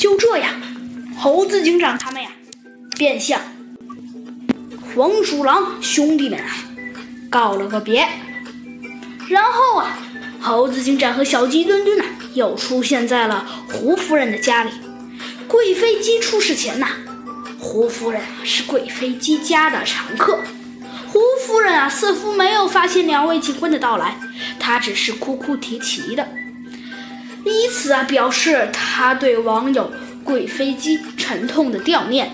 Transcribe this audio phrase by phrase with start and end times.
[0.00, 0.54] 就这样，
[1.18, 2.30] 猴子警长他们呀，
[2.96, 3.38] 便向
[4.94, 6.46] 黄鼠狼兄弟们啊
[7.28, 8.08] 告了个别。
[9.28, 9.98] 然后啊，
[10.40, 14.70] 猴子警长和小鸡墩墩呢，又出现在了胡夫人的家里。
[15.46, 16.88] 贵妃鸡出事前呐，
[17.58, 20.38] 胡夫人是贵妃鸡家的常客。
[21.08, 24.16] 胡夫人啊，似乎没有发现两位警官的到来，
[24.58, 26.26] 她只是哭哭啼啼的，
[27.44, 29.90] 以此啊表示他对网友
[30.24, 32.30] 贵妃姬沉痛的悼念。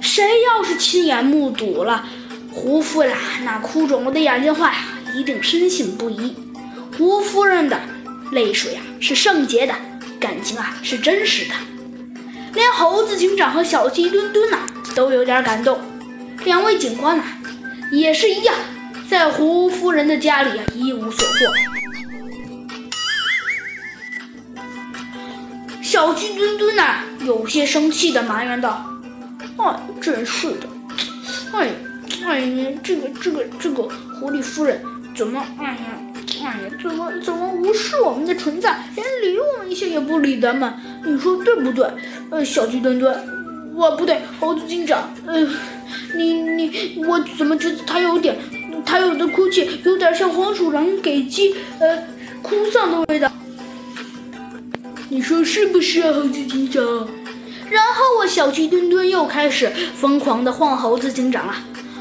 [0.00, 2.08] 谁要是亲眼目睹了
[2.52, 4.78] 胡夫人那哭肿了的眼睛话呀，
[5.14, 6.34] 一定深信不疑。
[6.96, 7.80] 胡夫人的
[8.32, 9.74] 泪水啊是圣洁的，
[10.18, 11.54] 感情啊是真实的，
[12.54, 14.60] 连猴子警长和小鸡墩墩呐
[14.94, 15.78] 都有点感动。
[16.44, 17.24] 两位警官呐。
[17.92, 18.52] 也是一样，
[19.08, 21.75] 在胡夫人的家里啊，一无所获。
[25.86, 28.84] 小鸡墩墩呐，有些生气的埋怨道
[29.56, 30.66] ：“哎，真是的，
[31.52, 31.68] 哎，
[32.24, 33.84] 哎呀，这个这个这个
[34.18, 34.82] 狐狸夫人
[35.14, 35.78] 怎么，哎呀，
[36.42, 40.74] 哎呀，怎么怎么无视我们的存在，连理我们一下也不理咱们？
[41.04, 41.88] 你说对不对？
[42.30, 43.16] 呃，小鸡墩墩，
[43.72, 45.48] 我不对，猴子警长，呃。”
[46.18, 48.36] 你你我怎么觉得他有点，
[48.84, 51.96] 他有的哭泣有点像黄鼠狼给鸡呃
[52.42, 53.30] 哭丧的味道。
[55.08, 56.82] 你说是不是啊，猴子警长？
[57.70, 61.54] 然后我小鸡墩墩又开始疯狂的晃猴子警长了。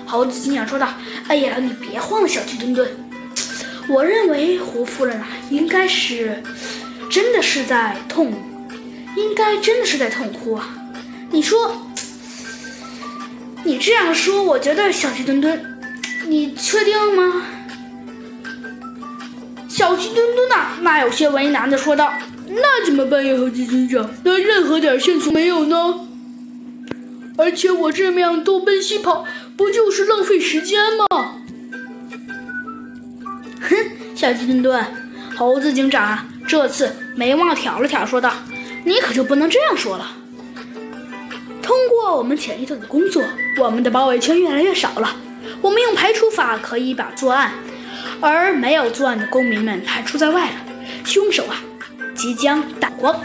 [0.05, 0.87] 猴子警长说道
[1.27, 2.89] ：“哎呀，你别晃了，小鸡墩墩。
[3.87, 6.41] 我认为胡夫人啊，应该是
[7.09, 8.33] 真的是在痛，
[9.15, 10.69] 应该真的是在痛哭啊。
[11.31, 11.75] 你说。”
[13.67, 15.59] 你这样说，我觉得小鸡墩墩，
[16.27, 17.41] 你确定吗？
[19.67, 22.13] 小鸡墩墩呐，那有些为难的说道
[22.55, 24.09] ：“那怎么办呀，猴子警长？
[24.23, 26.07] 那任何点线索没有呢？
[27.37, 29.25] 而且我这样东奔西跑，
[29.57, 31.35] 不就是浪费时间吗？”
[33.61, 33.75] 哼，
[34.15, 34.85] 小鸡墩墩，
[35.35, 38.31] 猴子警长啊，这次眉毛挑了挑，说道
[38.85, 40.11] ：“你可就不能这样说了。”
[41.61, 43.23] 通过我们前一段的工作，
[43.59, 45.15] 我们的包围圈越来越少了。
[45.61, 47.53] 我们用排除法可以把作案，
[48.21, 50.55] 而没有作案的公民们排除在外了。
[51.03, 51.61] 凶手啊，
[52.25, 53.21] 即将打光。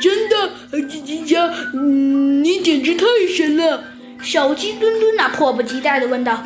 [0.00, 3.84] 真的，猴子警长，嗯，你简直太神了！
[4.20, 6.42] 小鸡墩墩呐，迫不及待地问道：“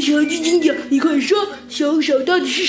[0.00, 2.64] 小鸡警长，你快说，小小到底是谁？”